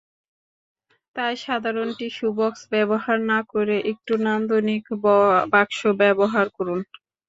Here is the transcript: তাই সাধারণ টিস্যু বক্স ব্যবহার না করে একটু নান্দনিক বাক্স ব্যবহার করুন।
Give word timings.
তাই 1.15 1.33
সাধারণ 1.43 1.87
টিস্যু 1.97 2.27
বক্স 2.37 2.61
ব্যবহার 2.73 3.17
না 3.31 3.39
করে 3.51 3.75
একটু 3.91 4.13
নান্দনিক 4.25 4.83
বাক্স 5.53 5.79
ব্যবহার 6.01 6.45
করুন। 6.57 6.79